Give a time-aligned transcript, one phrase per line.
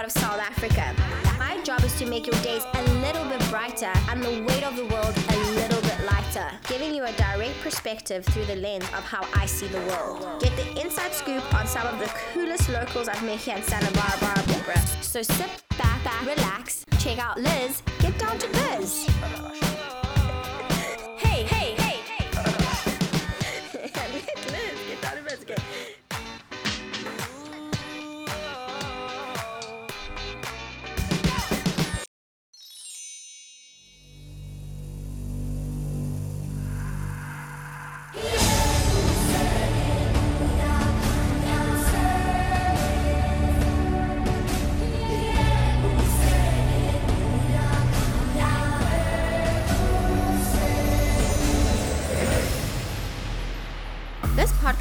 [0.00, 0.94] out of South Africa.
[1.38, 4.74] My job is to make your days a little bit brighter and the weight of
[4.74, 9.04] the world a little bit lighter, giving you a direct perspective through the lens of
[9.04, 10.40] how I see the world.
[10.40, 13.92] Get the inside scoop on some of the coolest locals I've met here in Santa
[13.92, 14.78] Barbara.
[15.02, 19.06] So sit back, back, relax, check out Liz, get down to biz.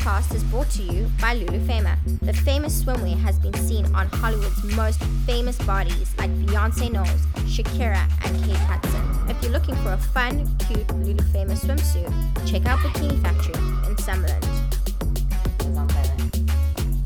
[0.10, 1.96] Podcast is brought to you by Luli Fama.
[2.24, 8.10] The famous swimwear has been seen on Hollywood's most famous bodies like Beyonce Knowles, Shakira,
[8.26, 9.30] and Kate Hudson.
[9.30, 12.10] If you're looking for a fun, cute Luli Fama swimsuit,
[12.50, 13.54] check out Bikini Factory
[13.88, 14.50] in Summerland.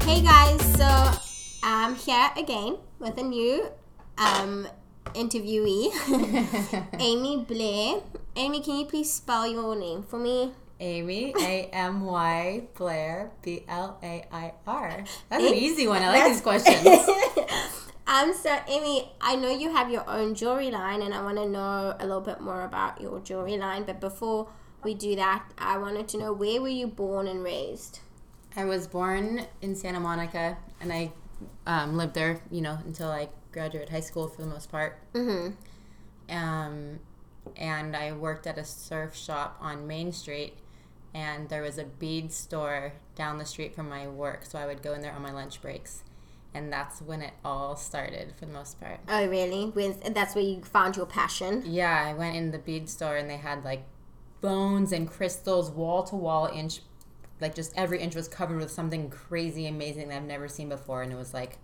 [0.03, 1.19] Hey guys, so
[1.61, 3.67] I'm here again with a new
[4.17, 4.65] um,
[5.13, 5.91] interviewee,
[7.01, 8.01] Amy Blair.
[8.37, 10.53] Amy, can you please spell your name for me?
[10.79, 15.03] Amy, A M Y, Blair, B L A I R.
[15.29, 16.01] That's an easy one.
[16.01, 16.85] I like these questions.
[18.07, 21.47] um, so Amy, I know you have your own jewelry line, and I want to
[21.47, 23.83] know a little bit more about your jewelry line.
[23.83, 24.49] But before
[24.83, 27.99] we do that, I wanted to know where were you born and raised?
[28.55, 31.11] I was born in Santa Monica and I
[31.65, 34.99] um, lived there, you know, until I graduated high school for the most part.
[35.13, 36.35] Mm-hmm.
[36.35, 36.99] Um,
[37.57, 40.55] and I worked at a surf shop on Main Street,
[41.13, 44.81] and there was a bead store down the street from my work, so I would
[44.81, 46.03] go in there on my lunch breaks.
[46.55, 48.99] And that's when it all started for the most part.
[49.07, 49.65] Oh, really?
[49.65, 51.63] With that's where you found your passion.
[51.65, 53.83] Yeah, I went in the bead store and they had like
[54.41, 56.81] bones and crystals, wall to wall inch,
[57.41, 61.01] like just every inch was covered with something crazy, amazing that I've never seen before.
[61.01, 61.57] And it was like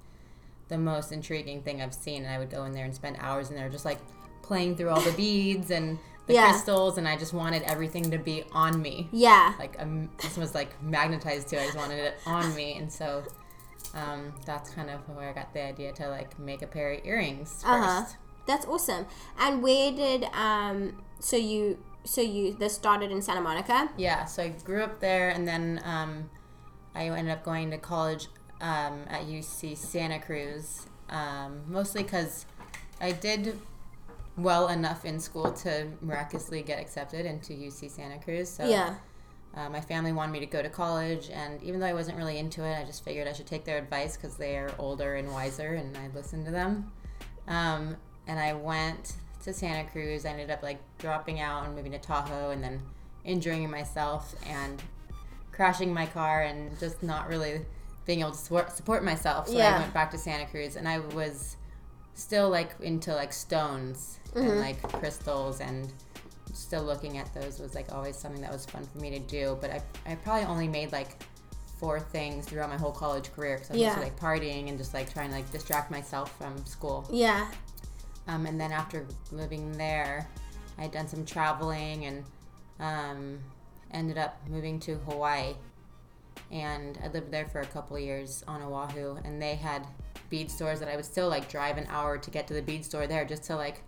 [0.70, 2.24] the most intriguing thing I've seen.
[2.24, 4.00] And I would go in there and spend hours in there just like
[4.42, 6.00] playing through all the beads and
[6.30, 6.50] the Yeah.
[6.52, 6.98] crystals.
[6.98, 9.10] And I just wanted everything to be on me.
[9.12, 9.54] Yeah.
[9.60, 11.60] Like um, this was like magnetized to.
[11.62, 13.24] I just wanted it on me, and so
[13.94, 17.06] um, that's kind of where I got the idea to like make a pair of
[17.06, 17.66] earrings first.
[17.66, 18.06] Uh huh.
[18.48, 19.06] That's awesome.
[19.38, 21.04] And where did um?
[21.20, 23.90] So you so you this started in Santa Monica.
[23.98, 26.30] Yeah, so I grew up there, and then um,
[26.96, 28.28] I ended up going to college
[28.62, 32.46] um, at UC Santa Cruz, um, mostly because
[33.02, 33.60] I did
[34.42, 38.50] well enough in school to miraculously get accepted into UC Santa Cruz.
[38.50, 38.96] So Yeah.
[39.56, 42.38] uh, my family wanted me to go to college, and even though I wasn't really
[42.38, 45.32] into it, I just figured I should take their advice because they are older and
[45.32, 46.92] wiser, and I listened to them.
[47.48, 49.14] Um, and I went
[49.44, 50.26] to Santa Cruz.
[50.26, 52.82] I ended up like dropping out and moving to Tahoe, and then
[53.26, 54.82] injuring myself and
[55.52, 57.66] crashing my car, and just not really
[58.06, 59.48] being able to support, support myself.
[59.48, 59.76] So Yeah.
[59.76, 61.58] I went back to Santa Cruz, and I was
[62.14, 65.92] still like into like stones and like crystals and
[66.54, 69.58] still looking at those was like always something that was fun for me to do.
[69.62, 71.24] But i, I probably only made like
[71.80, 74.00] four things throughout my whole college career because i was Yeah.
[74.00, 77.08] like partying and just like trying to like distract myself from school.
[77.12, 77.48] Yeah.
[78.28, 80.28] um, and then after living there
[80.78, 82.24] i had done some traveling and
[82.82, 83.40] um,
[83.92, 85.54] ended up moving to hawaii.
[86.52, 89.18] And i lived there for a couple of years on oahu.
[89.24, 89.86] And they had
[90.30, 92.84] bead stores that i would still like drive an hour to get to the bead
[92.84, 93.82] store there just to like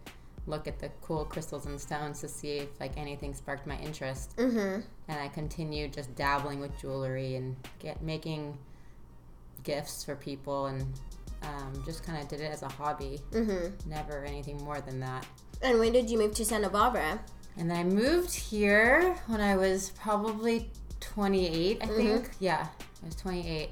[0.48, 4.36] look at the cool crystals and stones to see if like anything sparked my interest
[4.38, 4.82] Mm-hmm.
[5.08, 8.58] and I continued just dabbling with jewelry and get making
[9.64, 10.82] gifts for people and
[11.44, 13.20] um, just kind of did it as a hobby.
[13.32, 13.90] Mm-hmm.
[13.90, 15.26] Never anything more than that.
[15.62, 17.20] And when did you move to Santa Barbara?
[17.58, 22.32] And then I moved here when I was probably 28, I think.
[22.40, 22.68] Yeah,
[23.02, 23.70] I was 28.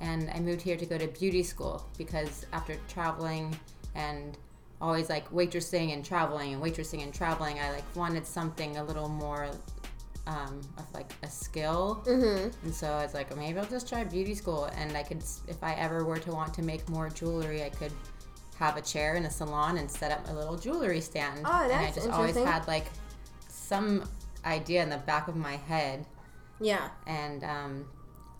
[0.00, 3.58] And I moved here to go to beauty school because after traveling
[3.94, 4.38] and
[4.80, 9.08] always like waitressing and traveling and waitressing and traveling, I like wanted something a little
[9.08, 9.50] more
[10.26, 12.02] um, of like a skill.
[12.06, 12.66] Mm-hmm.
[12.66, 14.66] And so I was like, maybe I'll just try beauty school.
[14.76, 17.92] And I could, if I ever were to want to make more jewelry, I could
[18.58, 21.40] have a chair in a salon and set up a little jewelry stand.
[21.44, 22.86] Oh, that's and I just always had like
[23.48, 24.08] some
[24.44, 26.04] idea in the back of my head.
[26.60, 26.88] Yeah.
[27.06, 27.86] And um,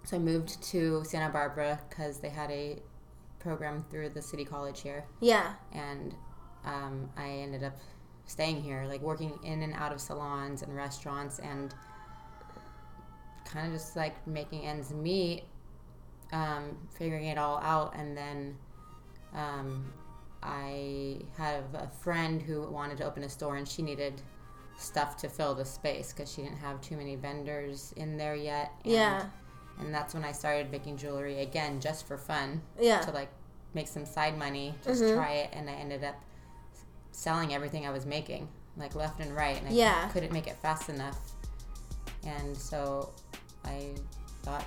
[0.04, 2.78] so I moved to Santa Barbara because they had a
[3.38, 5.04] program through the city college here.
[5.20, 5.54] Yeah.
[5.72, 6.14] And
[6.64, 7.76] um, I ended up
[8.26, 11.74] staying here, like working in and out of salons and restaurants, and
[13.44, 15.44] kind of just like making ends meet,
[16.32, 18.56] um, figuring it all out, and then
[19.34, 19.90] um,
[20.42, 24.20] I have a friend who wanted to open a store and she needed
[24.78, 28.70] stuff to fill the space because she didn't have too many vendors in there yet.
[28.84, 29.26] And, Yeah.
[29.80, 32.62] And that's when I started making jewelry again, just for fun.
[32.80, 33.00] Yeah.
[33.02, 33.28] To like
[33.74, 35.14] make some side money, just Mhm.
[35.14, 36.16] try it, and I ended up
[37.18, 40.08] selling everything I was making, like left and right, and I Yeah.
[40.10, 41.18] couldn't make it fast enough.
[42.24, 43.10] And so
[43.64, 43.94] I
[44.44, 44.64] thought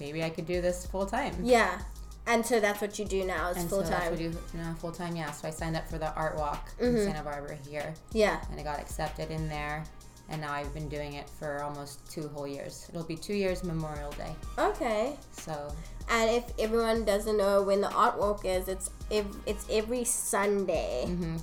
[0.00, 1.36] maybe I could do this full time.
[1.44, 1.80] Yeah.
[2.26, 4.10] And so that's what you do now is full so that's time.
[4.12, 5.14] what I do now full time.
[5.14, 5.30] Yeah.
[5.30, 6.96] So I signed up for the art walk Mhm.
[6.96, 8.40] in Santa Barbara here, yeah.
[8.50, 9.84] and I got accepted in there.
[10.30, 12.86] And now I've been doing it for almost two whole years.
[12.90, 14.34] It'll be two years Memorial Day.
[14.58, 15.16] Okay.
[15.32, 15.70] So
[16.08, 21.04] And if everyone doesn't know when the art walk is, it's ev- it's every Sunday.
[21.06, 21.36] Mm-hmm.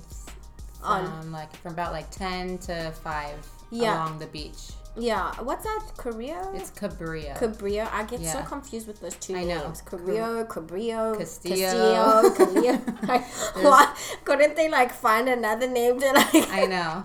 [0.82, 3.38] On- from like from about like ten to five
[3.70, 3.94] Yeah.
[4.04, 4.72] along the beach.
[4.96, 5.32] Yeah.
[5.40, 5.92] What's that?
[5.96, 6.50] Korea?
[6.52, 7.34] It's Cabrillo.
[7.38, 7.88] Cabrillo.
[7.92, 9.62] I get so confused with those two I know.
[9.62, 9.80] names.
[9.82, 11.56] Cabrillo, Cabrillo, Castillo.
[11.56, 13.08] Castillo, Cabrillo.
[13.08, 13.24] Like,
[13.64, 13.94] why
[14.24, 16.50] couldn't they like find another name to like?
[16.50, 17.04] I know.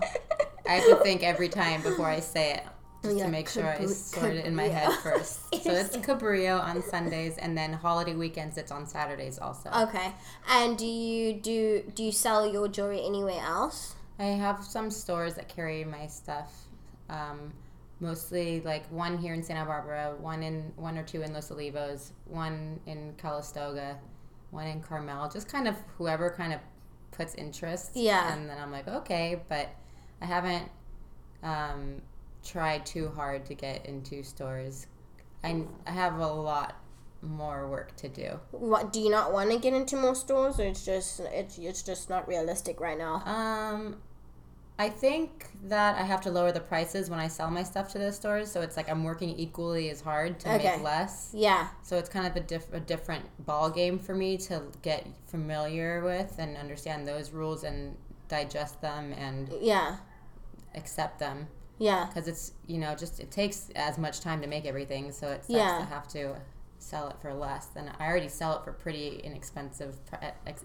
[0.68, 2.64] I have to think every time before I say it.
[3.02, 5.40] Just Yeah, to make sure I sort it in my head first.
[5.62, 9.70] So it's Cabrillo on Sundays, and then holiday weekends it's on Saturdays also.
[9.70, 10.12] Okay.
[10.48, 13.94] And do you do do you sell your jewelry anywhere else?
[14.18, 16.52] I have some stores that carry my stuff.
[17.08, 17.52] Um,
[18.00, 22.12] mostly like one here in Santa Barbara, one in one or two in Los Olivos,
[22.26, 23.98] one in Calistoga,
[24.50, 25.28] one in Carmel.
[25.28, 26.60] Just kind of whoever kind of
[27.10, 27.92] puts interest.
[27.94, 28.32] Yeah.
[28.32, 29.68] And then I'm like, okay, but
[30.20, 30.68] I haven't
[31.42, 32.02] um,
[32.44, 34.86] tried too hard to get into stores.
[35.44, 36.74] I, I have a lot
[37.22, 38.38] more work to do.
[38.50, 41.82] What do you not want to get into more stores, or it's just it's it's
[41.82, 43.22] just not realistic right now?
[43.24, 43.96] Um,
[44.80, 47.98] I think that I have to lower the prices when I sell my stuff to
[47.98, 50.74] those stores, so it's like I'm working equally as hard to Okay.
[50.76, 51.30] make less.
[51.34, 51.68] Yeah.
[51.82, 56.04] So it's kind of a, diff- a different ball game for me to get familiar
[56.04, 57.96] with and understand those rules and
[58.28, 59.96] digest them and Yeah.
[60.74, 61.48] Accept them
[61.78, 62.06] Yeah.
[62.06, 65.44] because it's you know just it takes as much time to make everything, so it
[65.44, 65.78] sucks Yeah.
[65.78, 66.36] to have to
[66.78, 67.66] sell it for less.
[67.66, 69.98] Then I already sell it for pretty inexpensive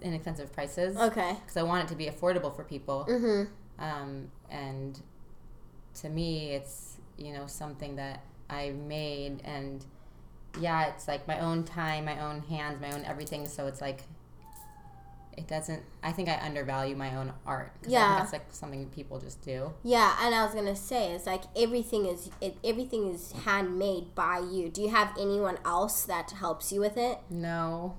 [0.02, 1.34] inexpensive prices Okay.
[1.40, 3.06] because I want it to be affordable for people.
[3.08, 3.48] Mhm.
[3.78, 5.00] um, and
[5.94, 8.20] to me it's you know something that
[8.50, 9.84] i made and
[10.60, 14.02] yeah it's like my own time my own hands my own everything so it's like
[15.36, 18.06] it doesn't i think i undervalue my own art Yeah.
[18.06, 21.44] think that's like something people just do Yeah, and I was gonna say it's like
[21.56, 24.68] everything is it, everything is handmade by you.
[24.68, 27.18] Do you have anyone else that helps you with it?
[27.30, 27.96] no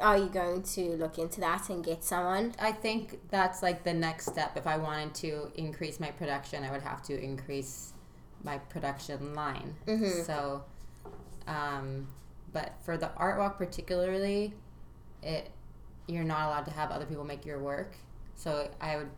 [0.00, 2.54] Are you going to look into that and get someone?
[2.58, 6.70] i think that's like the next step if i wanted to increase my production i
[6.70, 7.92] would have to increase
[8.42, 10.22] my production line Mm-hmm.
[10.22, 10.64] So,
[11.46, 12.08] um,
[12.52, 14.52] but for the art walk particularly,
[15.22, 15.50] it
[16.06, 17.94] you're not allowed to have other people make your work.
[18.36, 19.10] So I would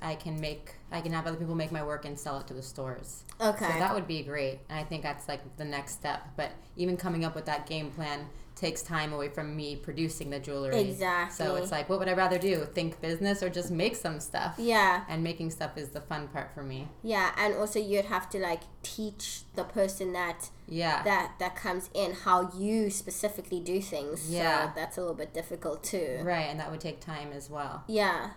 [0.00, 2.54] I can make I can have other people make my work and sell it to
[2.54, 3.24] the stores.
[3.40, 3.66] Okay.
[3.66, 4.60] So that would be great.
[4.68, 6.28] And I think that's like the next step.
[6.36, 8.26] But even coming up with that game plan
[8.56, 10.80] takes time away from me producing the jewelry.
[10.80, 11.36] Exactly.
[11.46, 12.64] So it's like, what would I rather do?
[12.64, 14.54] Think business or just make some stuff?
[14.58, 16.88] yeah, And making stuff is the fun part for me.
[17.02, 21.02] yeah, and also you'd have to like teach the person that Yeah.
[21.04, 24.30] that that comes in how you specifically do things.
[24.30, 24.68] Yeah.
[24.68, 26.20] So that's a little bit difficult too.
[26.24, 26.48] right.
[26.50, 27.84] And that would take time as well.
[27.86, 28.30] Yeah.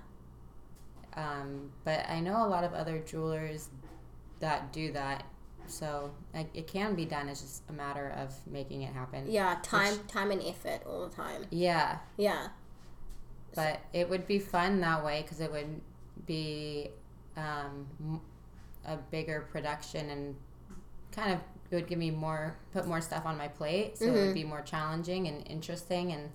[1.15, 3.69] Um, but I know a lot of other jewelers
[4.39, 5.23] that do that.
[5.69, 7.29] So like, it can be done.
[7.29, 9.25] It's just a matter of making it happen.
[9.29, 11.45] Yeah, time time and effort all the time.
[11.51, 11.99] Yeah.
[12.17, 12.47] Yeah.
[13.55, 15.81] But it would be fun that way because it would
[16.25, 16.89] be
[17.37, 18.21] um,
[18.85, 20.35] a bigger production and
[21.11, 21.39] kind of
[21.71, 24.25] it would give me more put more stuff on my plate so it Mhm.
[24.27, 26.31] would be more challenging and interesting and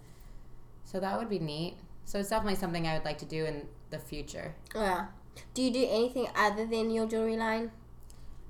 [0.84, 3.68] so that would be neat so it's definitely something i would like to do in
[3.90, 5.06] the future Yeah.
[5.52, 7.72] Do you do anything other than your jewelry line?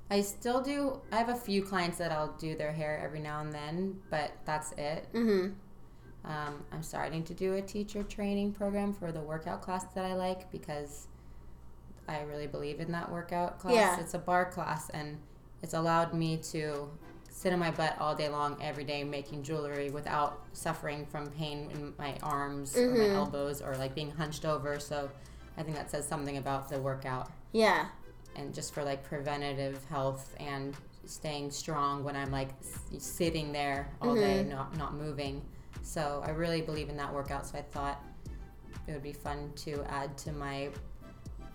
[0.09, 3.41] I still do i have a few clients that i'll do their hair every now
[3.41, 5.53] and then but that's it Mm-hmm.
[6.29, 10.15] Um, I'm starting to do a teacher training program for the workout class that I
[10.15, 11.05] like because
[12.07, 13.75] I really believe in that workout class.
[13.75, 13.99] Yeah.
[13.99, 15.19] It's a barre class and
[15.61, 16.89] it's allowed me to
[17.29, 21.69] sit on my butt all day long every day making jewelry without suffering from pain
[21.71, 23.15] in my arms or my Mhm.
[23.17, 24.79] elbows or like being hunched over.
[24.79, 25.11] So
[25.59, 27.89] I think that says something about the workout Yeah.
[28.35, 30.75] And just for like preventative health and
[31.05, 34.49] staying strong when I'm like s- sitting there all day, Mhm.
[34.49, 35.41] not not moving.
[35.83, 37.45] So I really believe in that workout.
[37.45, 38.03] So I thought
[38.87, 40.69] it would be fun to add to my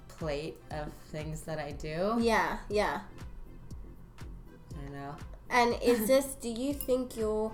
[0.09, 2.17] plate of things that I do.
[2.21, 2.59] Yeah.
[2.69, 3.01] Yeah.
[4.87, 5.15] I know.
[5.49, 6.27] And is this?
[6.41, 7.53] do you think your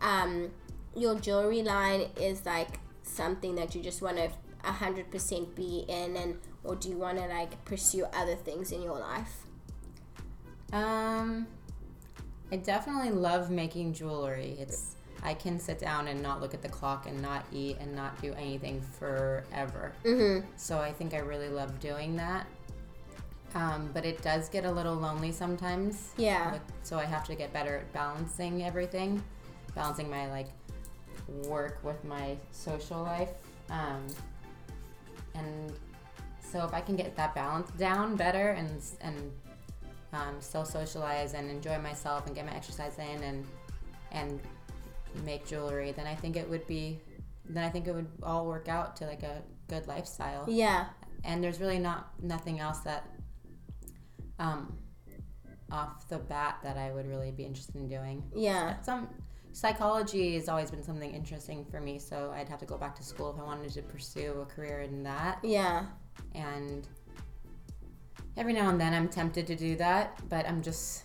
[0.00, 0.50] um
[0.94, 4.30] your jewelry line is like something that you just want to
[4.64, 8.98] 100% be in and or do you want to like pursue other things in your
[8.98, 9.44] life
[10.72, 11.46] Um,
[12.52, 14.56] I definitely love making jewelry.
[14.58, 17.94] It's I can sit down and not look at the clock and not eat and
[17.94, 19.92] not do anything forever.
[20.04, 22.46] mm-hmm So I think I really love doing that.
[23.54, 26.10] Um, but it does get a little lonely sometimes.
[26.18, 29.22] yeah So I have to get better at balancing everything,
[29.74, 30.48] balancing my like
[31.46, 33.30] work with my social life.
[33.70, 34.06] Um,
[35.34, 35.72] and
[36.50, 39.32] so if I can get that balance down better and and
[40.12, 43.46] um, still socialize and enjoy myself and get my exercise in and
[44.12, 44.40] and
[45.24, 47.00] make jewelry, then I think it would be
[47.44, 50.86] then I think it would all work out to like a good lifestyle yeah
[51.24, 53.04] and there's really not nothing else that
[54.38, 54.76] um
[55.70, 58.22] off the bat that I would really be interested in doing.
[58.34, 59.08] yeah Some
[59.52, 63.02] psychology has always been something interesting for me, so I'd have to go back to
[63.02, 65.40] school if I wanted to pursue a career in that.
[65.42, 65.86] yeah
[66.34, 66.86] And
[68.36, 71.04] every now and then I'm tempted to do that, but I'm just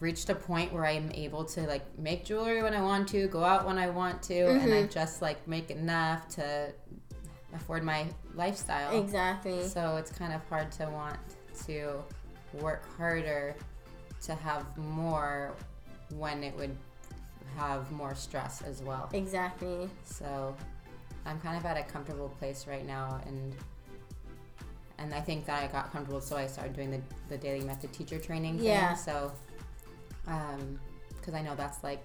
[0.00, 3.44] reached a point where I'm able to like make jewelry when I want to, go
[3.44, 4.92] out when I want to, and I mm-hmm.
[4.92, 6.72] just like make enough to
[7.54, 8.98] afford my lifestyle.
[8.98, 11.18] exactly So it's kind of hard to want
[11.66, 12.02] to
[12.54, 13.54] work harder
[14.22, 15.54] to have more
[16.16, 16.76] when it would
[17.56, 19.10] have more stress as well.
[19.12, 20.56] exactly So
[21.26, 23.54] I'm kind of at a comfortable place right now and
[25.00, 27.92] and I think that I got comfortable so I started doing the, the Dailey Method
[27.92, 28.66] teacher training thing.
[28.66, 28.94] Yeah.
[28.94, 29.32] So
[30.28, 30.78] um
[31.16, 32.04] because I know that's like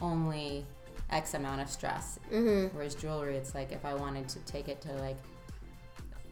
[0.00, 0.64] only
[1.10, 2.18] X amount of stress.
[2.32, 5.16] mm-hmm Whereas jewelry, it's like if I wanted to take it to like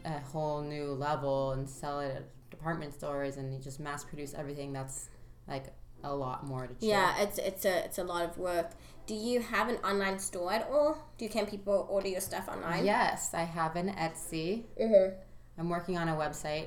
[0.04, 4.34] a whole new level and sell it at department stores and you just mass produce
[4.34, 5.08] everything, that's
[5.48, 5.66] like
[6.04, 6.86] a lot more to chew.
[6.86, 8.70] yeah it's it's a it's a lot of work
[9.06, 12.84] do you have an online store at all do can people order your stuff online
[12.84, 14.64] Yes, I have an Etsy.
[14.80, 15.16] mm-hmm
[15.58, 16.66] I'm working on a website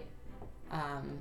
[0.71, 1.19] um,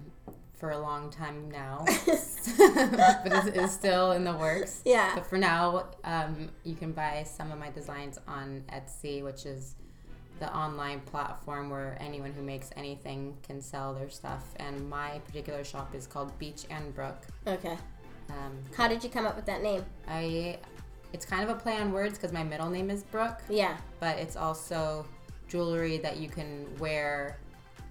[0.54, 4.82] for a long time now, but it is still in the works.
[4.84, 9.46] yeah But for now, um, you can buy some of my designs on Etsy, which
[9.46, 9.76] is
[10.40, 14.44] the online platform where anyone who makes anything can sell their stuff.
[14.56, 17.26] And my particular shop is called Beach and Brook.
[17.46, 17.76] okay
[18.30, 20.58] Um, how did you come up with that name I,
[21.12, 24.18] it's kind of a play on words because my middle name is Brooke, yeah but
[24.18, 25.06] it's also
[25.48, 27.38] jewelry that you can wear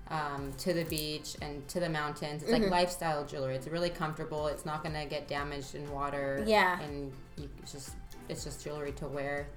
[0.10, 2.44] um, to the beach and to the mountains.
[2.44, 2.62] It's Mhm.
[2.64, 3.56] like lifestyle jewelry.
[3.56, 4.48] It's really comfortable.
[4.48, 6.44] It's not gonna get damaged in water.
[6.48, 6.80] Yeah.
[6.82, 7.92] and you it's just
[8.30, 9.48] it's just jewelry to wear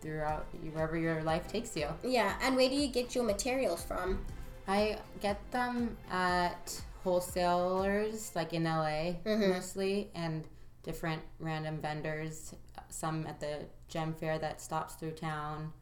[0.00, 1.88] throughout wherever your life takes you.
[2.02, 4.24] yeah and where do you get your materials from
[4.66, 9.48] I get them at wholesalers, like in LA Mhm.
[9.54, 10.44] mostly, and
[10.82, 12.54] different random vendors.
[12.90, 15.72] Some at the gem fair that stops through town.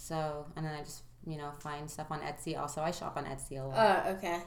[0.00, 2.56] So, and then I just you know find stuff on Etsy.
[2.58, 3.76] Also, I shop on Etsy a lot.
[4.06, 4.40] oh okay.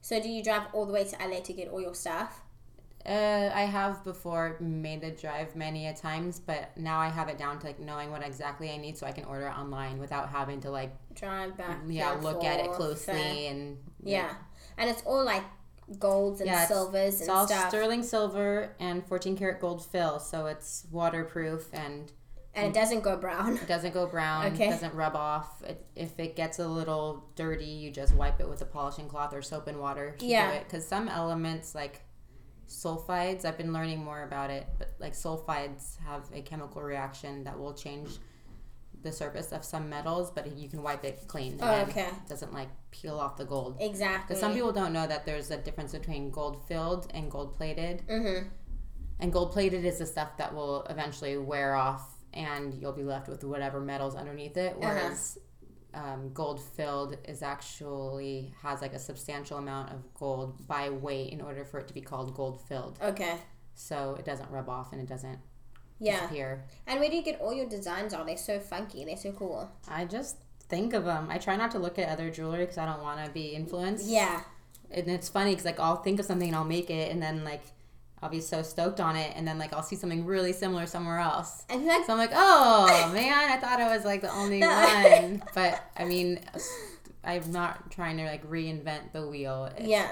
[0.00, 2.40] So do you drive all the way to LA to get all your stuff?
[3.04, 7.38] Uh, I have before made the drive many a times, but now I have it
[7.38, 10.28] down to like knowing what exactly I need, so I can order it online without
[10.30, 14.30] having to like drive back yeah look at it closely and yeah.
[14.78, 15.44] And it's all like
[15.98, 17.68] golds and Yeah, it's- silvers It's and all stuff.
[17.68, 22.10] sterling silver and 14 karat gold fill, so it's waterproof and
[22.54, 24.70] and it doesn't go brown it doesn't go brown, Okay.
[24.70, 25.62] doesn't rub off.
[25.62, 29.32] It, if it gets a little dirty, you just wipe it with a polishing cloth
[29.32, 30.58] or soap and water to Yeah.
[30.58, 32.02] Because some elements, like
[32.68, 37.58] sulfides, I've been learning more about it, but like sulfides have a chemical reaction that
[37.58, 38.18] will change
[39.02, 41.58] the surface of some metals, but you can wipe it clean.
[41.60, 42.02] Oh, okay.
[42.08, 43.76] It doesn't like peel off the gold.
[43.80, 47.56] exactly Because some people don't know that there's a difference between gold filled and gold
[47.56, 48.02] plated.
[48.06, 48.48] mm-hmm
[49.20, 52.02] And gold plated is the stuff that will eventually wear off
[52.34, 54.72] and you'll be left with whatever metals underneath it.
[54.72, 54.80] Uh-huh.
[54.80, 55.38] Whereas
[55.94, 61.40] um, gold filled is actually has like a substantial amount of gold by weight in
[61.40, 62.98] order for it to be called gold filled.
[63.02, 63.36] okay
[63.74, 65.38] So it doesn't rub off and it doesn't
[65.98, 66.64] yeah disappear.
[66.86, 69.70] and where do you get all your designs are they so funky they're so cool
[69.88, 70.36] I just
[70.68, 71.26] think of them.
[71.28, 74.06] I try not to look at other jewelry because I don't want to be influenced.
[74.06, 74.42] yeah
[74.92, 77.42] and it's funny because like I'll think of something and I'll make it and then
[77.44, 77.62] like
[78.22, 81.18] I'll be so stoked on it and then like I'll see something really similar somewhere
[81.18, 81.64] else.
[81.70, 85.42] and like So I'm like, oh man, I thought I was like the only one.
[85.54, 86.40] But I mean,
[87.24, 89.66] I'm not trying to like reinvent the wheel.
[89.72, 90.10] It's- yeah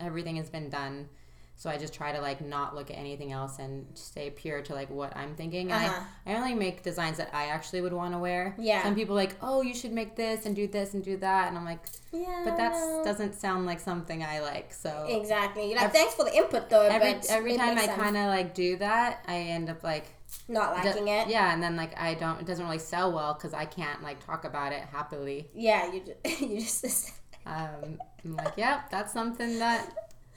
[0.00, 1.08] everything has been done.
[1.56, 4.74] So I just try to like not look at anything else and stay pure to
[4.74, 5.70] like what I'm thinking.
[5.72, 6.02] And Uh-huh.
[6.26, 8.54] I, I only make designs that I actually would want to wear.
[8.58, 8.82] Yeah.
[8.82, 11.48] Some people are like, oh, you should make this and do this and do that,
[11.48, 11.80] and I'm like,
[12.12, 12.72] yeah but that
[13.04, 14.72] doesn't sound like something I like.
[14.72, 18.16] So exactly you're like thanks for the input though every but every time I kind
[18.16, 20.06] of like do that, I end up like
[20.48, 21.28] Not liking it.
[21.28, 22.40] Yeah, and then like I don't.
[22.40, 25.48] It doesn't really sell well because I can't like talk about it happily.
[25.54, 27.12] Yeah, you just, you just
[27.46, 29.92] Um, I'm like, yep, that's something that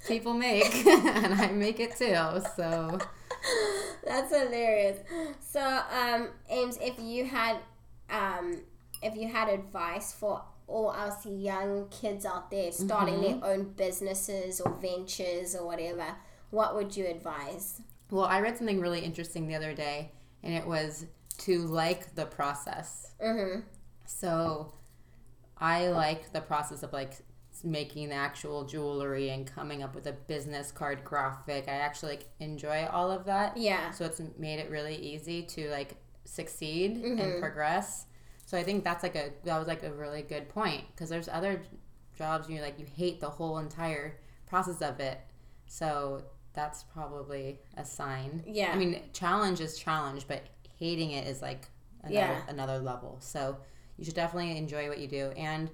[0.08, 2.16] people make, and I make it too.
[2.56, 3.00] So
[4.06, 5.00] That's hilarious.
[5.40, 7.58] So, um, Ames, if you had,
[8.10, 8.62] um,
[9.02, 14.60] if you had advice for all us young kids out there starting their own businesses
[14.60, 16.06] or ventures or whatever,
[16.50, 17.82] what would you advise?
[18.10, 20.12] Well, I read something really interesting the other day,
[20.44, 21.06] and it was
[21.40, 23.14] to like the process.
[23.24, 23.62] Mm-hmm.
[24.06, 24.74] So
[25.58, 27.18] I like the process of like
[27.64, 31.66] making the actual jewelry and coming up with a business card graphic.
[31.68, 33.58] I actually like enjoy all of that.
[33.58, 33.92] Yeah.
[33.92, 35.96] So it's made it really easy to like
[36.26, 37.20] succeed Mm-hmm.
[37.20, 38.06] and progress.
[38.46, 41.28] So I think that's like a that was like a really good point because there's
[41.28, 41.62] other
[42.18, 45.20] jobs you like you hate the whole entire process of it.
[45.68, 46.24] So
[46.54, 48.44] that's probably a sign.
[48.48, 48.72] Yeah.
[48.74, 50.44] I mean, challenge is challenge, but
[50.80, 51.68] hating it is like
[52.04, 52.42] another, Yeah.
[52.48, 53.18] another level.
[53.20, 53.58] So
[53.98, 55.32] you should definitely enjoy what you do.
[55.38, 55.70] And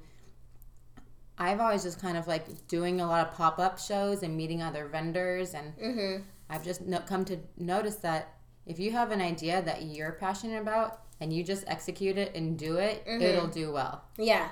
[1.43, 4.61] I've always just kind of like doing a lot of pop up shows and meeting
[4.61, 5.53] other vendors.
[5.53, 6.23] And Mm-hmm.
[6.49, 8.35] I've just no- come to notice that
[8.65, 12.57] if you have an idea that you're passionate about and you just execute it and
[12.57, 13.21] do it, Mm-hmm.
[13.21, 14.03] it'll do well.
[14.17, 14.49] Yeah.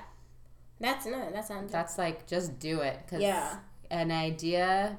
[0.80, 1.30] That's no.
[1.32, 1.70] That sounds.
[1.72, 3.58] That's like just do it because Yeah.
[3.90, 4.98] an idea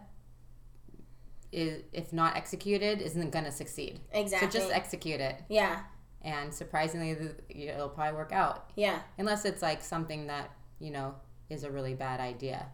[1.51, 3.99] is if not executed isn't going to succeed.
[4.11, 4.49] Exactly.
[4.49, 5.81] So just execute it, yeah.
[6.21, 7.11] and surprisingly,
[7.49, 8.71] it'll probably work out.
[8.75, 8.99] Yeah.
[9.19, 11.15] Unless it's like something that you know
[11.53, 12.65] is a really bad idea.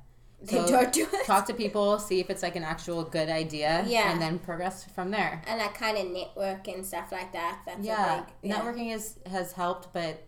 [0.45, 1.25] So don't do it.
[1.25, 4.09] talk to people, see if it's like an actual good idea, Yeah.
[4.11, 5.41] and then progress from there.
[5.45, 7.59] and like kind of network and stuff like that.
[7.65, 8.49] That's Yeah, big.
[8.49, 8.61] Yeah.
[8.61, 10.25] networking is has helped, but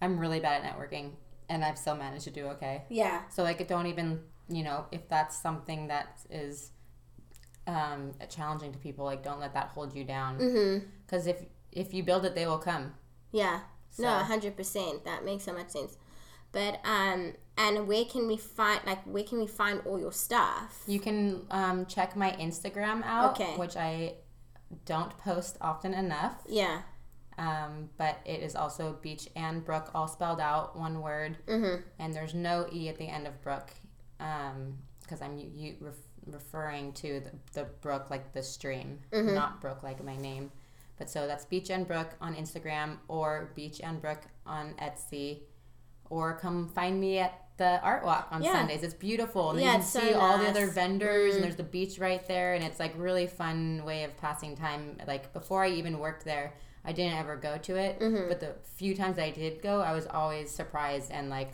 [0.00, 1.10] I'm really bad at networking,
[1.48, 2.84] and I've still managed to do okay.
[2.88, 3.22] Yeah.
[3.30, 6.70] So like, don't even you know if that's something that is
[7.66, 10.38] um, challenging to people, like don't let that hold you down.
[10.38, 10.86] Mm-hmm.
[11.04, 11.36] Because if
[11.72, 12.94] if you build it, they will come.
[13.32, 13.60] Yeah.
[13.90, 14.04] So.
[14.04, 15.04] No, hundred percent.
[15.04, 15.96] That makes so much sense.
[16.52, 20.82] But um, and where can we find like where can we find all your stuff?
[20.86, 23.54] You can um, check my Instagram out, Okay.
[23.56, 24.14] which I
[24.86, 26.36] don't post often enough.
[26.48, 26.82] Yeah.
[27.38, 31.82] Um, but it is also Beach and Brook, all spelled out, one word, Mm-hmm.
[31.98, 33.70] and there's no e at the end of Brook,
[34.18, 35.94] because I'm you, you ref,
[36.26, 39.34] referring to the, the brook like the stream, Mm-hmm.
[39.34, 40.50] not Brook like my name.
[40.98, 45.42] But so that's Beach and Brook on Instagram or Beach and Brook on Etsy,
[46.10, 48.52] or come find me at the art walk on Yeah.
[48.52, 48.82] Sundays.
[48.82, 49.50] It's beautiful.
[49.50, 51.36] And Yeah, you can it's so see all the other vendors, Mm.
[51.36, 54.96] and there's the beach right there, and it's like really fun way of passing time.
[55.06, 58.28] Like before I even worked there, I didn't ever go to it, Mm-hmm.
[58.28, 61.52] but the few times I did go, I was always surprised and like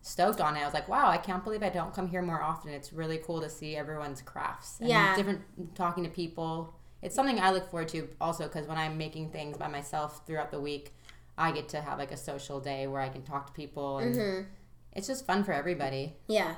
[0.00, 0.60] stoked on it.
[0.60, 2.72] I was like, wow, I can't believe I don't come here more often.
[2.72, 4.80] It's really cool to see everyone's crafts.
[4.80, 5.14] And Yeah.
[5.14, 5.42] Different
[5.76, 6.74] talking to people.
[7.02, 10.50] It's something I look forward to also because when I'm making things by myself throughout
[10.50, 10.94] the week,
[11.38, 14.14] I get to have like a social day where I can talk to people and
[14.16, 14.48] Mm-hmm.
[14.92, 16.14] It's just fun for everybody.
[16.28, 16.56] Yeah.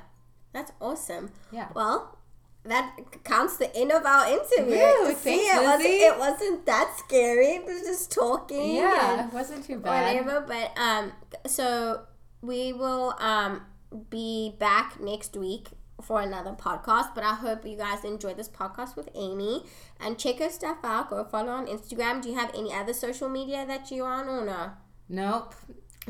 [0.53, 1.31] That's awesome.
[1.51, 1.69] Yeah.
[1.75, 2.19] Well,
[2.65, 4.77] that counts the end of our interview.
[4.79, 5.97] Woo, See, thanks, it wasn't, Lizzie.
[6.05, 7.47] it wasn't that scary.
[7.57, 8.77] It was just talking.
[8.77, 10.17] Yeah, it wasn't too bad.
[10.17, 10.45] whatever.
[10.47, 11.13] But um,
[11.47, 12.03] so
[12.41, 13.63] we will um
[14.11, 15.69] be back next week
[16.01, 17.15] for another podcast.
[17.15, 19.65] But I hope you guys enjoyed this podcast with Amy
[20.01, 21.11] and check her stuff out.
[21.11, 22.23] Go follow on Instagram.
[22.23, 24.71] Do you have any other social media that you're on or no?
[25.09, 25.55] Nope.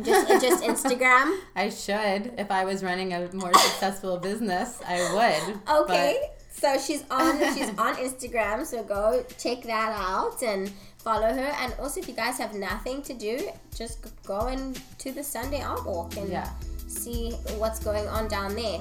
[0.03, 1.39] Just just Instagram.
[1.57, 2.35] I should.
[2.39, 5.61] If I was running a more successful business, I would.
[5.83, 6.31] Okay.
[6.51, 11.51] So she's on she's on Instagram, so go check that out and follow her.
[11.63, 15.63] And also, if you guys have nothing to do, just go in to the Sunday
[15.63, 16.49] art walk and Yeah.
[16.89, 18.81] see what's going on down there.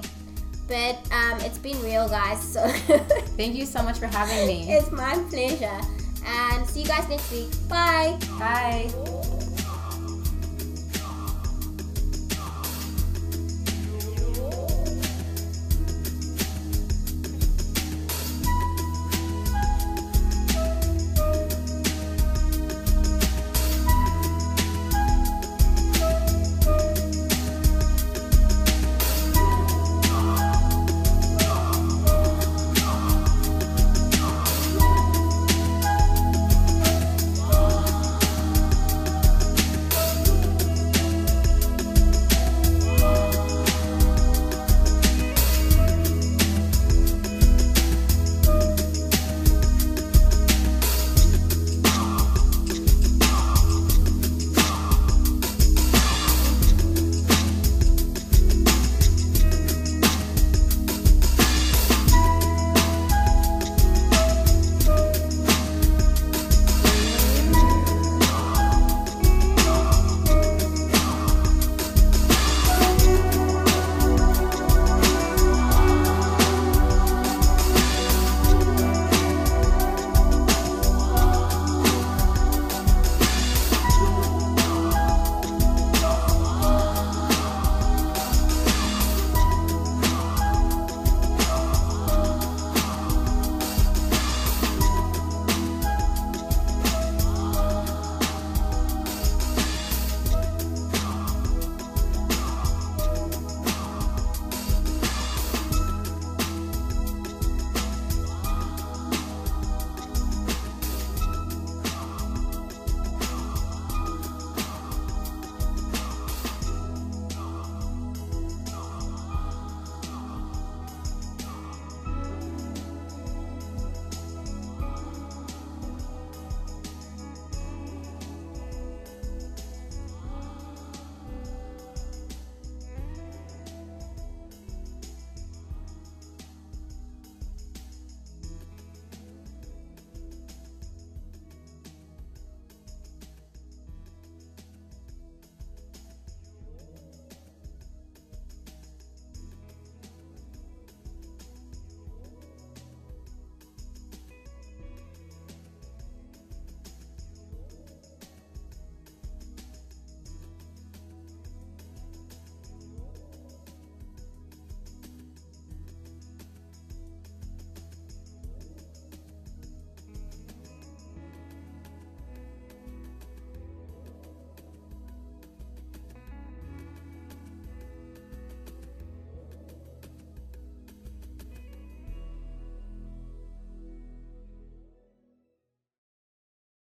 [0.67, 2.41] But um, it's been real, guys.
[2.41, 2.65] So
[3.37, 4.71] thank you so much for having me.
[4.73, 5.79] it's my pleasure.
[6.25, 7.51] And see you guys next week.
[7.67, 8.17] Bye.
[8.39, 8.89] Bye.